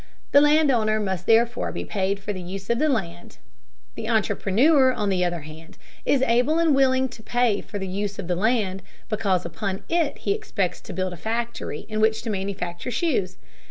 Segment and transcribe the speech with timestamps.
[0.31, 3.37] The land owner must therefore be paid for the use of the land.
[3.93, 5.77] The entrepreneur, on the other hand,
[6.07, 10.17] is able and willing to pay for the use of the land because upon it
[10.17, 13.37] he expects to build a factory in which to manufacture shoes.